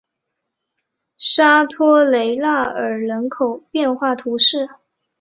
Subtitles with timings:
[1.19, 4.67] 沙托雷纳尔人口变化图示